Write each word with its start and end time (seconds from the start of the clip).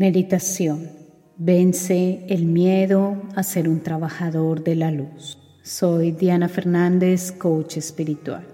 Meditación. 0.00 0.88
Vence 1.36 2.24
el 2.30 2.46
miedo 2.46 3.20
a 3.36 3.42
ser 3.42 3.68
un 3.68 3.80
trabajador 3.80 4.64
de 4.64 4.74
la 4.74 4.90
luz. 4.90 5.36
Soy 5.62 6.12
Diana 6.12 6.48
Fernández, 6.48 7.32
coach 7.32 7.76
espiritual. 7.76 8.46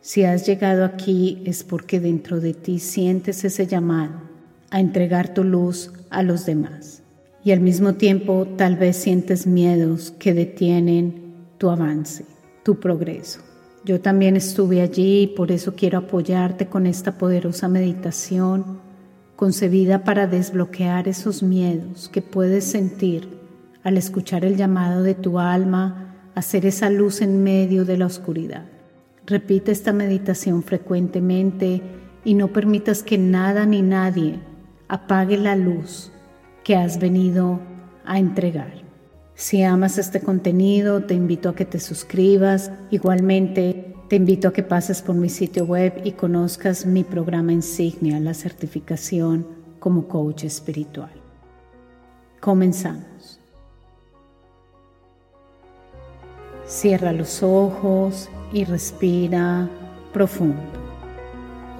Si 0.00 0.24
has 0.24 0.46
llegado 0.46 0.86
aquí 0.86 1.42
es 1.44 1.64
porque 1.64 2.00
dentro 2.00 2.40
de 2.40 2.54
ti 2.54 2.78
sientes 2.78 3.44
ese 3.44 3.66
llamado 3.66 4.14
a 4.70 4.80
entregar 4.80 5.34
tu 5.34 5.44
luz 5.44 5.92
a 6.08 6.22
los 6.22 6.46
demás. 6.46 7.02
Y 7.44 7.52
al 7.52 7.60
mismo 7.60 7.96
tiempo 7.96 8.48
tal 8.56 8.76
vez 8.76 8.96
sientes 8.96 9.46
miedos 9.46 10.14
que 10.18 10.32
detienen 10.32 11.34
tu 11.58 11.68
avance, 11.68 12.24
tu 12.62 12.80
progreso. 12.80 13.40
Yo 13.84 14.00
también 14.00 14.34
estuve 14.34 14.80
allí 14.80 15.24
y 15.24 15.26
por 15.26 15.52
eso 15.52 15.74
quiero 15.74 15.98
apoyarte 15.98 16.68
con 16.68 16.86
esta 16.86 17.18
poderosa 17.18 17.68
meditación 17.68 18.93
concebida 19.36 20.04
para 20.04 20.26
desbloquear 20.26 21.08
esos 21.08 21.42
miedos 21.42 22.08
que 22.08 22.22
puedes 22.22 22.64
sentir 22.64 23.28
al 23.82 23.98
escuchar 23.98 24.44
el 24.44 24.56
llamado 24.56 25.02
de 25.02 25.14
tu 25.14 25.38
alma 25.38 26.30
a 26.34 26.42
ser 26.42 26.66
esa 26.66 26.90
luz 26.90 27.20
en 27.20 27.42
medio 27.42 27.84
de 27.84 27.98
la 27.98 28.06
oscuridad. 28.06 28.64
Repite 29.26 29.72
esta 29.72 29.92
meditación 29.92 30.62
frecuentemente 30.62 31.82
y 32.24 32.34
no 32.34 32.48
permitas 32.48 33.02
que 33.02 33.18
nada 33.18 33.66
ni 33.66 33.82
nadie 33.82 34.40
apague 34.88 35.36
la 35.36 35.56
luz 35.56 36.12
que 36.62 36.76
has 36.76 36.98
venido 36.98 37.60
a 38.04 38.18
entregar. 38.18 38.84
Si 39.34 39.62
amas 39.62 39.98
este 39.98 40.20
contenido, 40.20 41.02
te 41.02 41.14
invito 41.14 41.48
a 41.48 41.54
que 41.54 41.64
te 41.64 41.80
suscribas. 41.80 42.70
Igualmente, 42.90 43.83
te 44.08 44.16
invito 44.16 44.48
a 44.48 44.52
que 44.52 44.62
pases 44.62 45.00
por 45.00 45.14
mi 45.14 45.28
sitio 45.28 45.64
web 45.64 46.02
y 46.04 46.12
conozcas 46.12 46.84
mi 46.84 47.04
programa 47.04 47.52
insignia, 47.52 48.20
la 48.20 48.34
certificación 48.34 49.46
como 49.78 50.06
coach 50.08 50.44
espiritual. 50.44 51.12
Comenzamos. 52.40 53.40
Cierra 56.66 57.12
los 57.12 57.42
ojos 57.42 58.28
y 58.52 58.64
respira 58.64 59.68
profundo. 60.12 60.62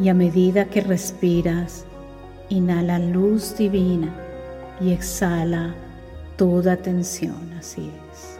Y 0.00 0.08
a 0.08 0.14
medida 0.14 0.64
que 0.66 0.80
respiras, 0.80 1.84
inhala 2.48 2.98
luz 2.98 3.56
divina 3.56 4.12
y 4.80 4.92
exhala 4.92 5.74
toda 6.36 6.76
tensión. 6.76 7.52
Así 7.58 7.90
es. 8.12 8.33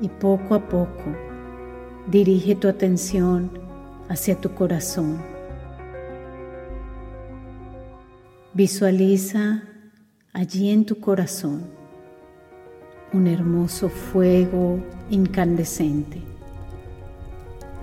Y 0.00 0.08
poco 0.08 0.54
a 0.54 0.68
poco 0.68 1.14
dirige 2.06 2.54
tu 2.54 2.68
atención 2.68 3.50
hacia 4.08 4.34
tu 4.34 4.54
corazón. 4.54 5.18
Visualiza 8.52 9.62
allí 10.32 10.70
en 10.70 10.84
tu 10.84 10.98
corazón 10.98 11.64
un 13.12 13.26
hermoso 13.26 13.88
fuego 13.88 14.80
incandescente 15.10 16.20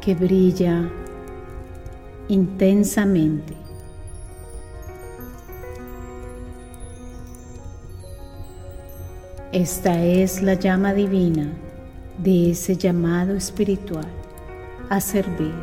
que 0.01 0.15
brilla 0.15 0.89
intensamente. 2.27 3.55
Esta 9.53 10.03
es 10.03 10.41
la 10.41 10.55
llama 10.55 10.93
divina 10.93 11.49
de 12.17 12.51
ese 12.51 12.75
llamado 12.75 13.35
espiritual 13.35 14.07
a 14.89 14.99
servir, 14.99 15.53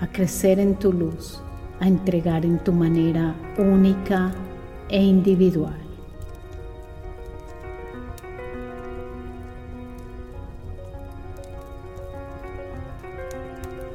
a 0.00 0.06
crecer 0.06 0.58
en 0.58 0.74
tu 0.74 0.92
luz, 0.92 1.40
a 1.80 1.88
entregar 1.88 2.44
en 2.44 2.58
tu 2.58 2.72
manera 2.72 3.34
única 3.56 4.32
e 4.88 5.02
individual. 5.02 5.78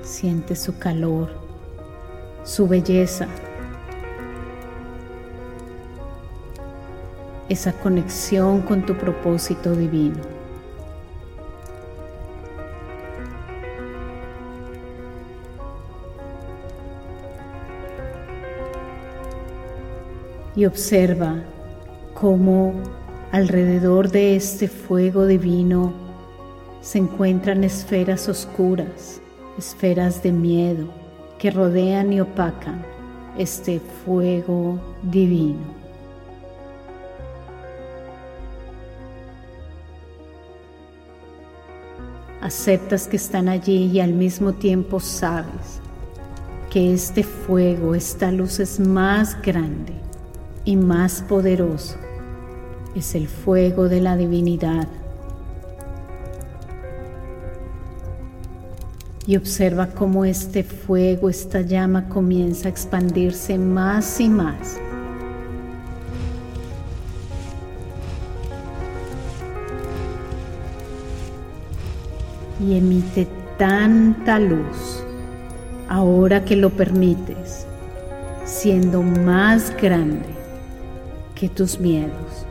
Siente 0.01 0.55
su 0.55 0.79
calor, 0.79 1.29
su 2.43 2.67
belleza, 2.67 3.27
esa 7.49 7.71
conexión 7.73 8.61
con 8.61 8.85
tu 8.85 8.97
propósito 8.97 9.75
divino. 9.75 10.36
Y 20.57 20.65
observa 20.65 21.43
cómo 22.15 22.73
alrededor 23.31 24.09
de 24.09 24.35
este 24.35 24.67
fuego 24.67 25.27
divino 25.27 25.93
se 26.81 26.97
encuentran 26.97 27.63
esferas 27.63 28.27
oscuras, 28.27 29.21
esferas 29.59 30.23
de 30.23 30.31
miedo 30.31 30.87
que 31.37 31.51
rodean 31.51 32.11
y 32.11 32.21
opacan 32.21 32.83
este 33.37 33.79
fuego 34.03 34.79
divino. 35.03 35.77
Aceptas 42.41 43.07
que 43.07 43.17
están 43.17 43.47
allí 43.47 43.91
y 43.91 43.99
al 43.99 44.13
mismo 44.13 44.53
tiempo 44.53 44.99
sabes 44.99 45.81
que 46.71 46.93
este 46.93 47.23
fuego, 47.23 47.93
esta 47.93 48.31
luz 48.31 48.59
es 48.59 48.79
más 48.79 49.39
grande 49.43 50.06
y 50.67 50.75
más 50.75 51.21
poderoso 51.21 51.95
es 52.93 53.15
el 53.15 53.29
fuego 53.29 53.87
de 53.87 54.01
la 54.01 54.17
divinidad. 54.17 54.89
Y 59.25 59.37
observa 59.37 59.87
cómo 59.87 60.25
este 60.25 60.63
fuego, 60.63 61.29
esta 61.29 61.61
llama 61.61 62.09
comienza 62.09 62.67
a 62.67 62.71
expandirse 62.71 63.57
más 63.57 64.19
y 64.19 64.27
más. 64.27 64.77
Y 72.59 72.77
emite 72.77 73.25
tanta 73.57 74.37
luz 74.37 75.01
ahora 75.87 76.43
que 76.43 76.57
lo 76.57 76.71
permites, 76.71 77.65
siendo 78.43 79.01
más 79.01 79.73
grande 79.81 80.36
que 81.37 81.49
tus 81.49 81.79
miedos. 81.79 82.45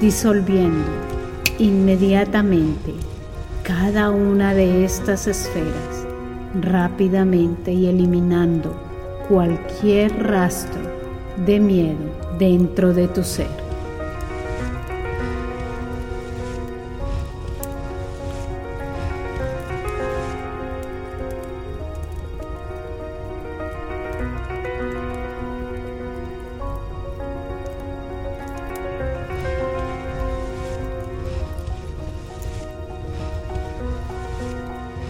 Disolviendo 0.00 0.86
inmediatamente 1.58 2.94
cada 3.62 4.10
una 4.10 4.54
de 4.54 4.84
estas 4.84 5.26
esferas 5.26 6.06
rápidamente 6.60 7.72
y 7.72 7.86
eliminando 7.86 8.76
cualquier 9.28 10.12
rastro 10.22 10.82
de 11.44 11.58
miedo 11.58 11.96
dentro 12.38 12.94
de 12.94 13.08
tu 13.08 13.24
ser. 13.24 13.65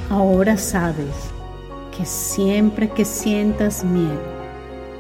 Ahora 0.08 0.56
sabes 0.56 1.32
que 1.96 2.06
siempre 2.06 2.88
que 2.88 3.04
sientas 3.04 3.82
miedo, 3.82 4.20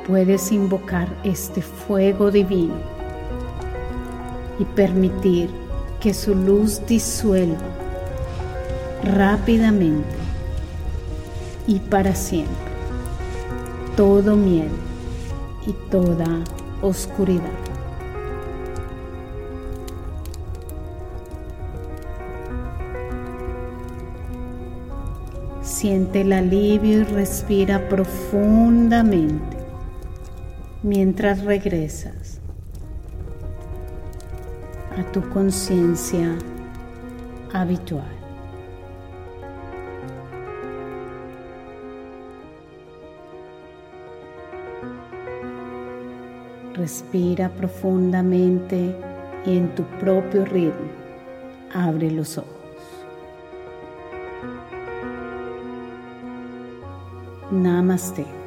puedes 0.04 0.50
invocar 0.50 1.08
este 1.22 1.62
fuego 1.62 2.32
divino 2.32 2.74
y 4.58 4.64
permitir 4.64 5.48
que 6.00 6.12
su 6.12 6.34
luz 6.34 6.84
disuelva 6.88 7.56
rápidamente 9.04 10.16
y 11.68 11.78
para 11.78 12.14
siempre 12.14 12.54
todo 13.96 14.34
miedo 14.34 14.74
y 15.66 15.72
toda 15.88 16.26
oscuridad. 16.82 17.75
Siente 25.66 26.20
el 26.20 26.32
alivio 26.32 27.00
y 27.00 27.02
respira 27.02 27.88
profundamente 27.88 29.56
mientras 30.84 31.42
regresas 31.42 32.40
a 34.96 35.02
tu 35.10 35.28
conciencia 35.30 36.38
habitual. 37.52 38.06
Respira 46.74 47.48
profundamente 47.48 48.94
y 49.44 49.56
en 49.56 49.74
tu 49.74 49.82
propio 49.98 50.44
ritmo 50.44 50.92
abre 51.74 52.12
los 52.12 52.38
ojos. 52.38 52.55
Namaste. 57.52 58.45